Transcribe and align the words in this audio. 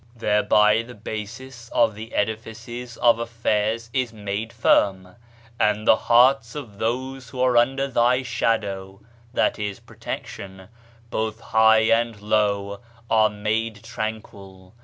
"Thereby 0.15 0.81
the 0.81 0.95
basis 0.95 1.69
of 1.69 1.93
the 1.93 2.15
edifices 2.15 2.97
of 2.97 3.19
affairs 3.19 3.91
is 3.93 4.11
made 4.11 4.51
firm, 4.51 5.15
and 5.59 5.85
the 5.87 5.95
hearts 5.95 6.55
of 6.55 6.79
those 6.79 7.29
who 7.29 7.39
are 7.39 7.55
under 7.55 7.87
thy 7.87 8.23
shadow 8.23 9.01
{i.e. 9.37 9.75
protection), 9.85 10.69
both 11.11 11.39
high 11.39 11.81
and 11.91 12.19
low, 12.19 12.79
are 13.11 13.29
made 13.29 13.83
tranquil. 13.83 14.73